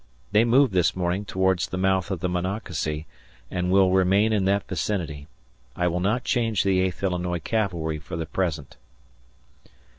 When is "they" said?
0.31-0.45